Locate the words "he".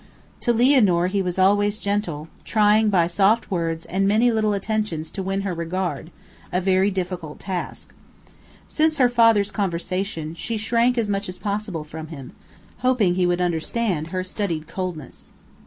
1.11-1.21, 13.13-13.27